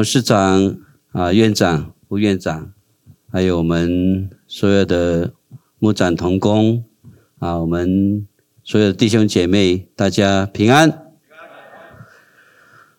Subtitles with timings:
[0.00, 0.78] 董事长
[1.12, 2.72] 啊、院长、副院长，
[3.30, 5.34] 还有我们所有的
[5.78, 6.84] 牧长同工
[7.38, 8.26] 啊，我们
[8.64, 11.12] 所有的弟兄姐妹，大家平安。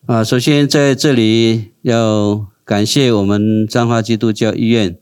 [0.06, 4.96] 啊，首先在这里要感谢我们彰化基督教医院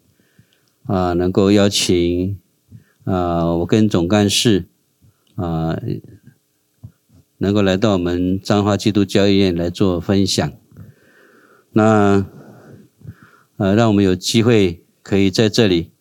[0.84, 2.39] 啊，能够邀请
[3.05, 4.70] 啊我跟总干事
[5.34, 5.78] 啊，
[7.37, 10.51] 能够来到我们彰化基督教医院来做分享。
[11.73, 12.27] 那，
[13.56, 15.92] 呃，让我们有机会可以在这里，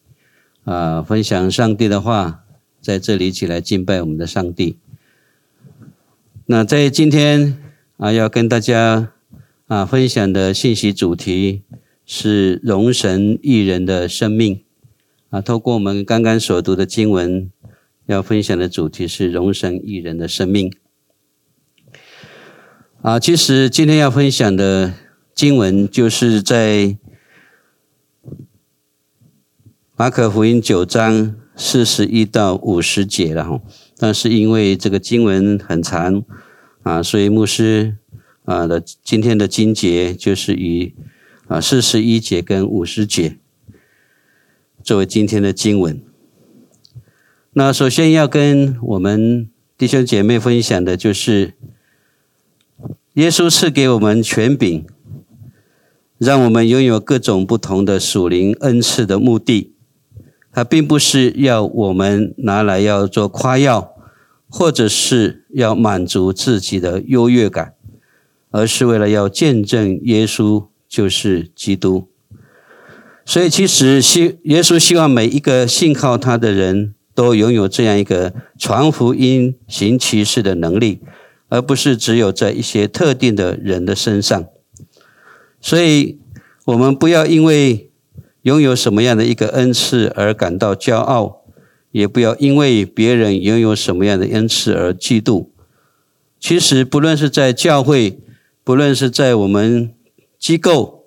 [0.64, 2.44] 啊，分享上帝的话，
[2.82, 4.80] 在这里一起来敬拜我们的上帝。
[6.48, 7.56] 那在今天
[7.98, 9.12] 啊，要跟大家
[9.68, 11.62] 啊分享的信息主题
[12.04, 14.64] 是荣神益人的生命。
[15.30, 17.52] 啊，透过我们刚刚所读的经文，
[18.08, 20.74] 要分享的主题是荣神益人的生命。
[23.04, 24.96] 啊，其实今天要分享的。
[25.40, 26.98] 经文就是在
[29.96, 33.62] 马可福音九章四十一到五十节了哈，
[33.98, 36.26] 但是因为这个经文很长
[36.84, 37.96] 啊，所以牧师
[38.44, 40.94] 啊的今天的经节就是以
[41.48, 43.38] 啊四十一节跟五十节
[44.84, 46.04] 作为今天的经文。
[47.54, 51.54] 那首先要跟我们弟兄姐妹分享的就是
[53.14, 54.86] 耶稣赐给我们权柄。
[56.20, 59.74] 让我们拥有各种不同的属灵恩赐的目的，
[60.52, 63.94] 它并不是要我们拿来要做夸耀，
[64.50, 67.74] 或者是要满足自己的优越感，
[68.52, 72.10] 而是为了要见证耶稣就是基督。
[73.24, 81.00] 所以，其实希耶稣希望每一个信靠他的人都拥有这样一个传福音、行奇事的能力，
[81.48, 84.48] 而不是只有在一些特定的人的身上。
[85.62, 86.20] 所以，
[86.66, 87.92] 我们不要因为
[88.44, 91.42] 拥有什么样的一个恩赐而感到骄傲，
[91.92, 95.50] 也不要因为别人拥有什么样的恩赐而嫉妒。
[96.40, 98.20] 其实，不论是在教会，
[98.64, 99.94] 不论是在我们
[100.38, 101.04] 机构，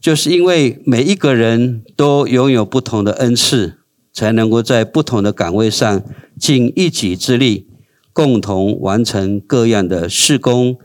[0.00, 3.78] 就是因为每一个人都拥有不同的恩赐，
[4.12, 6.02] 才能够在不同的岗位上
[6.36, 7.68] 尽一己之力，
[8.12, 10.76] 共同完成各样的事工、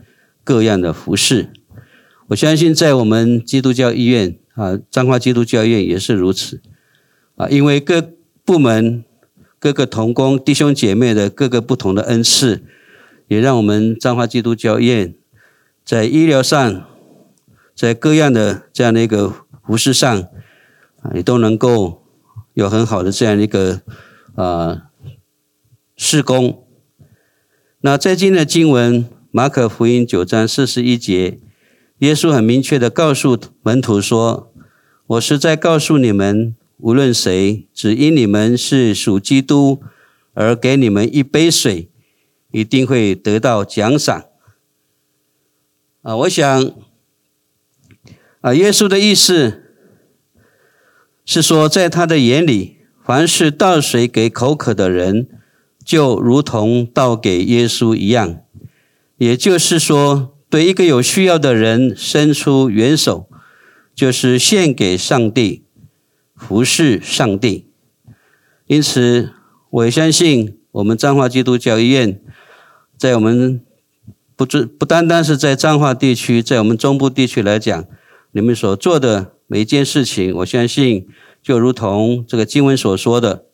[0.44, 1.50] 各样的服饰。
[2.30, 6.62] 我相信，在我们基督教医院啊，彰化基督教医院也是如此
[7.34, 8.12] 啊，因为各
[8.44, 9.04] 部门、
[9.58, 12.62] 各个同工弟兄姐妹的各个不同的恩赐，
[13.26, 15.12] 也让我们彰化基督教医院
[15.84, 16.86] 在医疗上，
[17.74, 19.34] 在各样的这样的一个
[19.66, 20.22] 服饰上
[21.02, 22.04] 啊，也都能够
[22.54, 23.82] 有很好的这样一个
[24.36, 24.82] 啊
[25.96, 26.64] 事工。
[27.80, 31.40] 那在今天的经文，马可福音九章四十一节。
[32.00, 34.50] 耶稣很明确的告诉门徒说
[35.06, 39.82] ：“我实在告诉你们，无论谁只因你们是属基督
[40.32, 41.90] 而给你们一杯水，
[42.52, 44.24] 一定会得到奖赏。”
[46.00, 46.72] 啊，我想，
[48.40, 49.62] 啊，耶稣的意思
[51.26, 55.28] 是说，在他的眼里，凡是倒水给口渴的人，
[55.84, 58.40] 就如同倒给耶稣一样，
[59.18, 60.38] 也就是说。
[60.50, 63.28] 对一个有需要的人伸出援手，
[63.94, 65.62] 就是献给上帝，
[66.34, 67.68] 服侍上帝。
[68.66, 69.30] 因此，
[69.70, 72.20] 我也相信我们彰化基督教医院，
[72.98, 73.64] 在我们
[74.34, 77.84] 不只不单单是在彰化地区，在我们中部地区来讲，
[78.32, 81.06] 你们所做的每一件事情，我相信
[81.40, 83.44] 就如同这个经文所说的，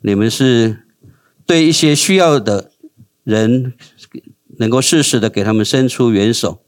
[0.00, 0.84] 你们是
[1.46, 2.72] 对一些需要的
[3.22, 3.74] 人。
[4.58, 6.62] 能够适时的给他们伸出援手，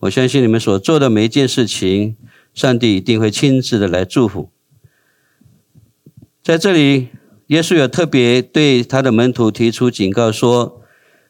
[0.00, 2.16] 我相信你们所做的每一件事情，
[2.52, 4.50] 上帝一定会亲自的来祝福。
[6.42, 7.08] 在这里，
[7.48, 10.82] 耶稣有特别对他的门徒提出警告说，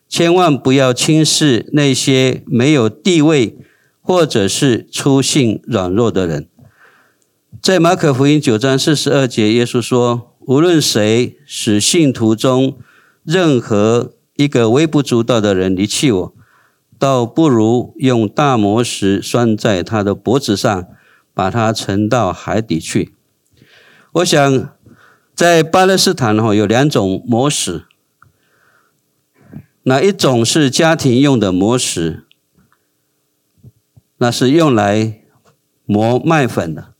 [0.08, 3.56] 千万不要轻视那些没有地位
[4.00, 6.48] 或者是粗信软弱的人。
[7.62, 12.78] 在马可福音九章四十二节，耶稣说，无论谁使信徒中
[13.24, 16.34] 任何一个微不足道的人离弃我，
[16.98, 20.86] 倒不如用大磨石拴在他的脖子上，
[21.32, 23.14] 把他沉到海底去。
[24.12, 24.70] 我想，
[25.34, 27.84] 在巴勒斯坦哈有两种磨石，
[29.82, 32.24] 那一种是家庭用的磨石，
[34.18, 35.22] 那是用来
[35.86, 36.94] 磨麦粉的；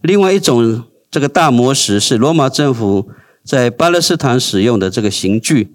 [0.00, 3.10] 另外一种这个大磨石是罗马政府
[3.44, 5.74] 在巴勒斯坦使用的这个刑具。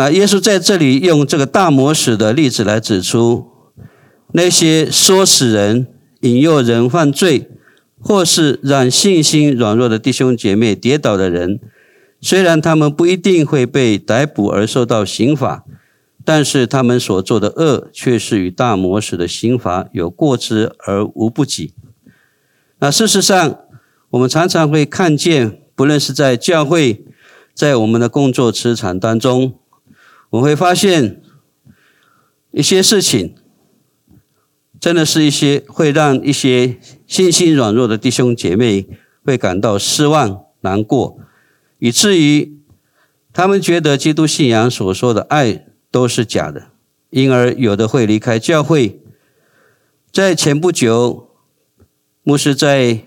[0.00, 3.48] 那耶稣在这里用这个大磨石的例子来指出，
[4.32, 5.88] 那些唆使人、
[6.20, 7.50] 引诱人犯罪，
[8.00, 11.60] 或是让信心软弱的弟兄姐妹跌倒的人，
[12.18, 15.66] 虽然他们不一定会被逮捕而受到刑罚，
[16.24, 21.74] 但是他们所做的恶，却是与大魔使的刑罚有过之而无不及。
[22.78, 23.58] 那事实上，
[24.08, 27.04] 我们常常会看见，不论是在教会，
[27.52, 29.56] 在我们的工作职场当中，
[30.30, 31.22] 我会发现
[32.50, 33.36] 一些事情。
[34.80, 38.88] 真的是一些会让一些信心软弱的弟兄姐妹
[39.22, 41.18] 会感到失望、难过，
[41.78, 42.58] 以至于
[43.30, 46.68] 他们觉得基督信仰所说的爱都是假的，
[47.10, 49.02] 因而有的会离开教会。
[50.10, 51.28] 在前不久，
[52.22, 53.00] 牧师在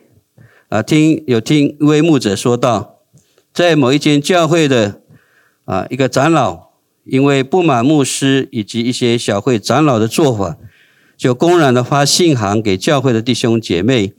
[0.69, 2.99] 啊听有听一位牧者说道，
[3.51, 5.01] 在某一间教会的
[5.65, 6.72] 啊一个长老，
[7.03, 10.57] 因为不满牧师以及一些小会长老的做法。
[11.15, 14.13] 就公然的发信函给教会的弟兄姐妹，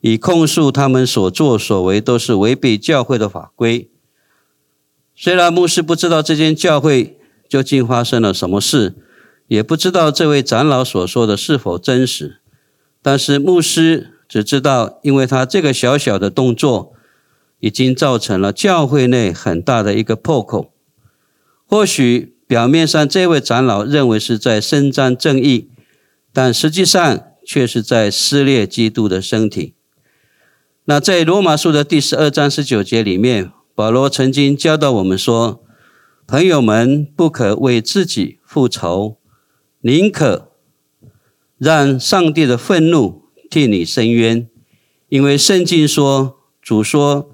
[0.00, 3.90] 以控诉他们所作所为都是违背教会的法规。
[5.14, 8.94] 虽然牧师不知道这间教会究竟发生了什么事，
[9.48, 12.40] 也不知道这位长老所说的是否真实，
[13.02, 16.94] 但是牧师只知道，因为他这个小小的动作，
[17.58, 20.72] 已经造成了教会内很大的一个破口。
[21.70, 25.70] 或许表面上这位长老认为是在伸张正义。
[26.32, 29.74] 但实际上却是在撕裂基督的身体。
[30.84, 35.62] 那在罗马书的第十二章十九节里面，保罗曾经教导我们说
[36.26, 39.18] ：“朋友们，不可为自己复仇，
[39.80, 40.52] 宁可
[41.58, 44.48] 让上帝的愤怒替你伸冤，
[45.08, 47.30] 因为圣经说，主说，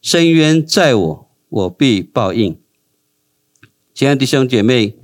[0.00, 2.58] 伸冤在我，我必报应。”
[3.96, 4.94] 亲爱的弟兄姐妹。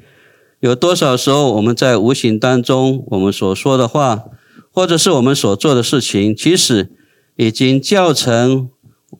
[0.60, 4.24] 有多少时候，我们在无形当中，我们所说的话，
[4.70, 6.92] 或者是我们所做的事情，其实
[7.36, 8.68] 已经造成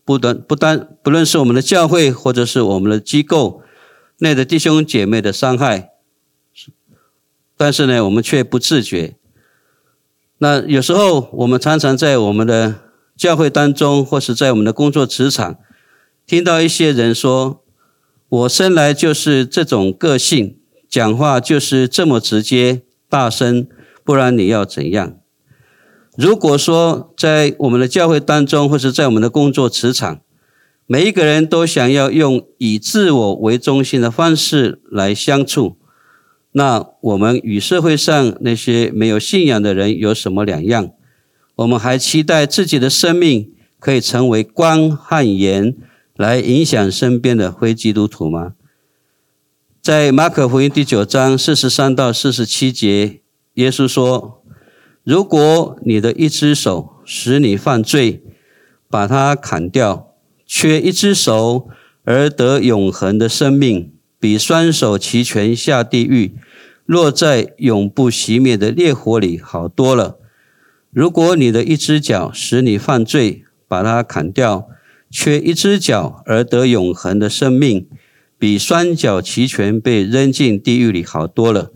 [0.05, 3.63] 不单不单不论是我们的教会，或者是我们的机构
[4.19, 5.89] 内的弟兄姐妹的伤害，
[7.57, 9.17] 但是呢，我们却不自觉。
[10.37, 12.75] 那有时候，我们常常在我们的
[13.17, 15.57] 教会当中，或是在我们的工作职场，
[16.27, 17.62] 听到一些人说
[18.33, 20.57] ：“我生来就是这种个性。”
[20.89, 23.67] 讲话就是这么直接、大声，
[24.05, 25.17] 不然你要怎样？
[26.17, 30.21] 如果说在我们的教会当中，或者在我们的工作职场，
[30.87, 35.77] 每一个人都想要用以自我为中心的方式来相处，
[36.53, 40.91] 那我们与社会上那些没有信仰的人有什么两样？
[41.57, 45.75] 我们还期待自己的生命可以成为光和盐，
[46.17, 48.55] 来影响身边的非基督徒吗？
[49.81, 53.21] 在马可福音第九章四十三到四十七节，
[53.55, 54.45] 耶稣说
[55.03, 58.23] ：“如果你的一只手使你犯罪，
[58.89, 60.13] 把它砍掉；
[60.47, 61.69] 缺一只手
[62.05, 66.37] 而得永恒的生命，比双手齐全下地狱，
[66.85, 70.19] 落在永不熄灭的烈火里好多了。
[70.91, 74.69] 如果你的一只脚使你犯罪，把它砍掉；
[75.13, 77.87] 缺一只脚而得永恒的生命。”
[78.43, 81.71] 比双脚齐全被扔进地狱里好多了。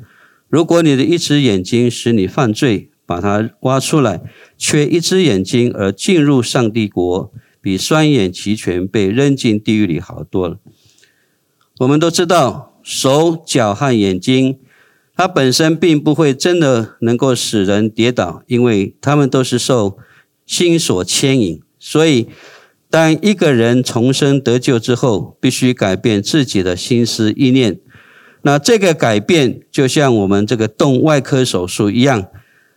[0.49, 4.23] 如果你的一只眼睛使你犯罪，把它挖出来；
[4.59, 10.59] 缺一只眼睛而进入上帝国，比双眼齐全被扔进地狱里好多了。
[11.79, 14.59] 我们都知道，手脚和眼睛，
[15.15, 19.97] 它本身并不会真的能够使人跌倒，因为它们都是受
[20.45, 22.27] 心所牵引，所以。
[22.89, 27.81] 当一个人重生得救之后，必须改变自己的心思意念。
[28.43, 32.29] 那这个改变就像我们这个动外科手术一样，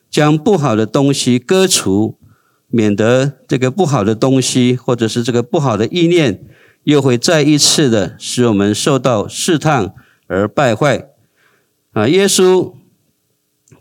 [0.09, 2.17] 将不好的东西割除，
[2.67, 6.43] 免得这个不好的东西或者是这个不好的意念，
[6.85, 9.93] 又会再一次的使我们受到试探
[10.25, 11.09] 而败坏。
[11.91, 12.73] 啊，耶稣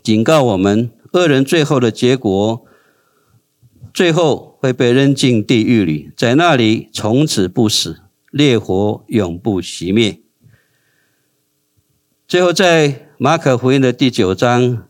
[0.03, 2.63] 警告我们，恶人最后的结果，
[3.91, 4.48] 最后。
[4.61, 10.19] 会被扔进地狱里，在那里从此不死，烈火永不熄灭。
[12.27, 14.85] 最后，在马可福音的第九章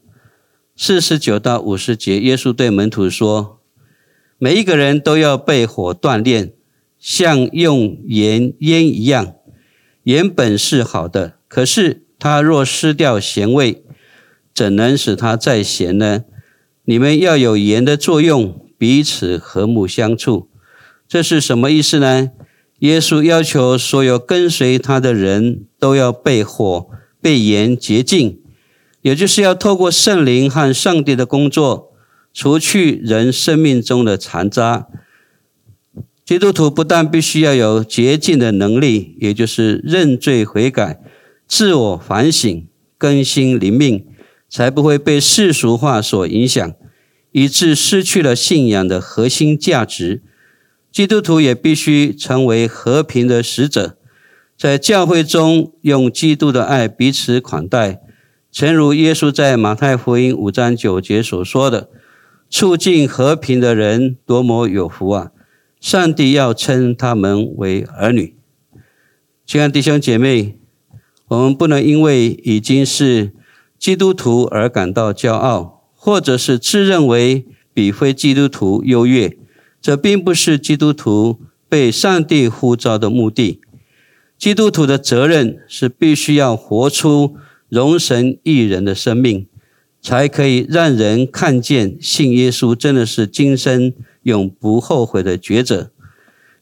[0.76, 3.62] 四十九到五十节，耶稣对门徒说
[4.40, 6.54] ：“每一个人都要被火锻炼，
[6.98, 9.36] 像用盐腌一样。
[10.02, 13.84] 盐本是好的，可是它若失掉咸味，
[14.56, 16.24] 怎能使它再咸呢？
[16.86, 20.50] 你们要有盐的作用。”彼此和睦相处，
[21.06, 22.32] 这是什么意思呢？
[22.80, 26.88] 耶稣要求所有跟随他的人都要被火、
[27.22, 28.40] 被盐洁净，
[29.02, 31.92] 也就是要透过圣灵和上帝的工作，
[32.34, 34.88] 除去人生命中的残渣。
[36.26, 41.02] 基督徒不但必须要有洁净的能力，也就是认罪悔改、
[41.46, 42.66] 自我反省、
[42.98, 44.06] 更新灵命，
[44.48, 46.72] 才不会被世俗化所影响，
[47.32, 50.22] 以致失去了信仰的核心价值。
[50.92, 53.98] 基督徒也必须成为和平的使者，
[54.58, 58.02] 在教会中用基督的爱彼此款待，
[58.52, 61.90] 诚如耶稣在马太福音五章九节所说的
[62.50, 65.32] ：“促进和平的人多么有福啊！”
[65.80, 68.36] 上帝要称他们为儿女。
[69.46, 70.60] 亲爱的弟兄姐妹，
[71.28, 73.32] 我们不能因为已经是
[73.78, 79.38] 基督徒而感到骄傲，或者是自认为比非基督徒优越。
[79.82, 83.60] 这并不是基督徒被上帝呼召的目的。
[84.38, 87.36] 基督徒的责任是必须要活出
[87.68, 89.46] 荣神益人的生命，
[90.02, 93.94] 才可以让人看见信耶稣真的是今生。
[94.24, 95.92] 永不后悔的抉择，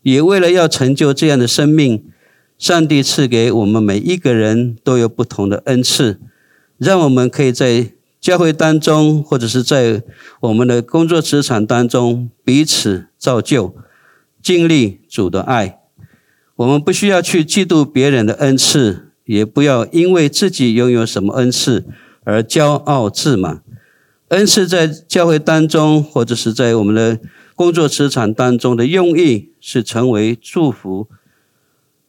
[0.04, 2.06] 也为了要成就这样的生命，
[2.58, 6.22] 上帝赐给我们每一个人都有不同的恩赐，
[6.78, 10.04] 让我们可以在教会当中，或者是在
[10.42, 13.76] 我们的工作职场当中彼此造就，
[14.42, 15.80] 经历主的爱。
[16.56, 21.86] 我们不需要去嫉妒别人的恩赐，也不要因为自己拥有什么恩赐
[22.24, 23.62] 而骄傲自满。
[24.30, 27.20] 恩赐在教会当中，或者是在我们的
[27.56, 31.08] 工作职场当中的用意是成为祝福，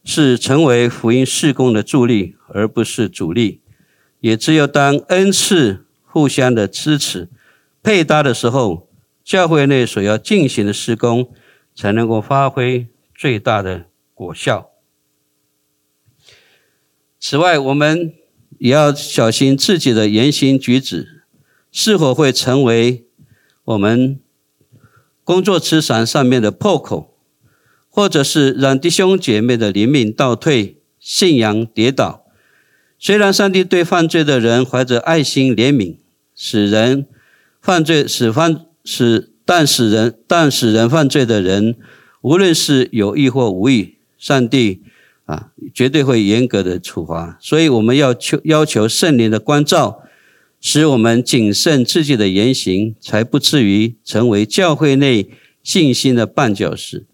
[0.03, 3.61] 是成为福音事工的助力，而不是主力。
[4.19, 7.29] 也只有当恩赐互相的支持、
[7.83, 8.89] 配搭的时候，
[9.23, 11.31] 教会内所要进行的施工
[11.75, 14.71] 才能够发挥最大的果效。
[17.19, 18.13] 此外，我们
[18.57, 21.23] 也要小心自己的言行举止，
[21.71, 23.05] 是否会成为
[23.65, 24.19] 我们。
[25.21, 27.15] 工作磁场上面的破口，
[27.87, 32.25] 或者是让弟兄姐妹的灵命倒退、信仰跌倒。
[32.99, 35.95] 虽然上帝对犯罪的人怀着爱心怜悯，
[36.35, 37.05] 使人
[37.61, 41.75] 犯罪使犯使但使人但使人犯罪的人，
[42.21, 44.81] 无论是有意或无意，上帝
[45.25, 47.37] 啊绝对会严格的处罚。
[47.41, 50.03] 所以我们要求要求圣灵的关照。
[50.61, 55.29] 使我们谨慎自己的言行，才不至于成为教会内
[55.63, 57.05] 信心的绊脚石。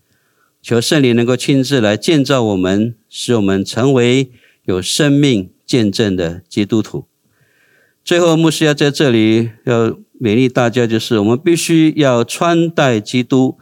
[0.63, 4.31] 求圣灵能够亲自来建造我们，使我们成为
[4.63, 7.05] 有生命见证的基督徒。
[8.03, 9.91] 最后，牧师要在这里要
[10.21, 13.57] 勉励大家，就是我们必须要穿戴基督，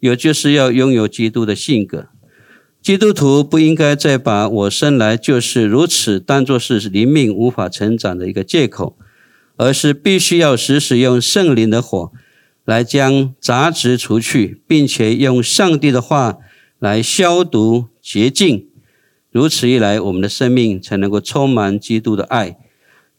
[0.00, 2.08] 也就是要拥有基督的性格。
[2.80, 8.96] 基督徒不应该再把我生来就是如此当作是灵命无法成长的一个借口。
[9.56, 12.10] 而是必须要时时用圣灵的火
[12.64, 16.38] 来将杂质除去，并且用上帝的话
[16.80, 18.66] 来消毒洁净。
[19.32, 22.56] 如此一来，我们的生命才能够充满基督的爱，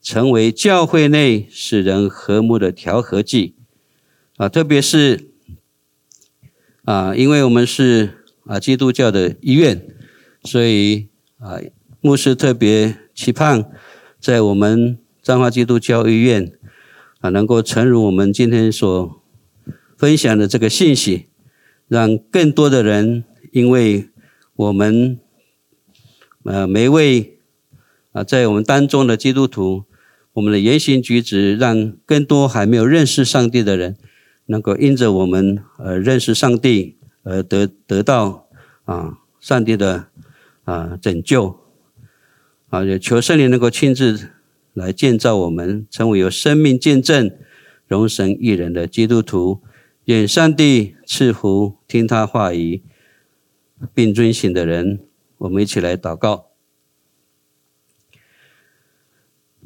[0.01, 3.55] 成为教会内使人和睦的调和剂。
[4.37, 5.31] 啊，特别是
[6.85, 9.85] 啊，因为我们是啊基督教的医院，
[10.43, 11.59] 所以啊，
[11.99, 13.69] 牧师特别期盼
[14.21, 14.97] 在我们。
[15.23, 16.51] 彰化基督教医院
[17.21, 19.23] 啊，能够诚如我们今天所
[19.97, 21.27] 分享的这个信息，
[21.87, 24.09] 让更多的人，因为
[24.53, 25.17] 我们
[26.43, 27.39] 呃每一位
[28.11, 29.85] 啊在我们当中的基督徒，
[30.33, 33.97] 我们的言行举止，让更多还没有认识上帝的人，
[34.45, 38.47] 能够因着我们而认识上帝，而得得到
[38.85, 40.07] 啊上帝的
[40.63, 41.59] 啊拯救
[42.69, 44.29] 啊，也求圣灵能够亲自。
[44.75, 47.29] 来建造我们，成为有生命见证、
[47.85, 49.61] 荣神益人的基督徒。
[50.05, 52.81] 愿上帝赐福听他话语
[53.93, 55.01] 并遵行的人。
[55.43, 56.51] 我们一起来祷告。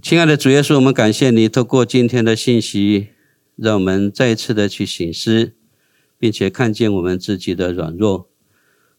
[0.01, 3.09] 亲爱的主耶稣，我们感谢你透过今天的信息，
[3.55, 5.53] 让我们再一次的去省思，
[6.17, 8.27] 并且看见我们自己的软弱。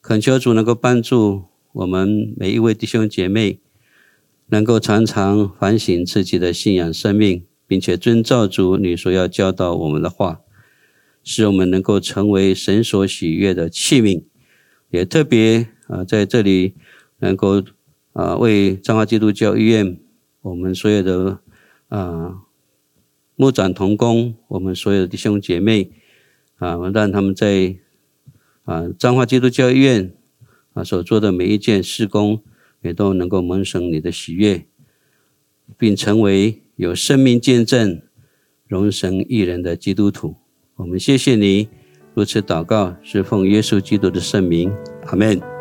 [0.00, 3.61] 恳求主能够帮助我们每一位弟兄姐妹。
[4.50, 10.40] 能够常常反省自己的信仰生命，并且遵照主你所要教导我们的话，
[11.23, 14.25] 使我们能够成为神所喜悦的器皿。
[14.88, 16.75] 也特别啊，在这里
[17.18, 17.62] 能够
[18.12, 19.99] 啊，为彰化基督教医院
[20.42, 21.40] 我们所有的
[21.88, 22.42] 啊
[23.35, 25.90] 牧长同工，我们所有的弟兄姐妹
[26.59, 27.76] 啊，让他们在
[28.64, 30.14] 啊彰化基督教医院
[30.75, 32.42] 啊所做的每一件事工。
[32.80, 34.64] 也都能够蒙神你的喜悦，
[35.76, 38.00] 并成为有生命见证、
[38.68, 40.37] 荣神益人的基督徒。
[40.76, 41.68] 我们谢谢你
[42.14, 44.71] 如此祷告，是奉耶稣基督的圣名，
[45.07, 45.58] 阿门。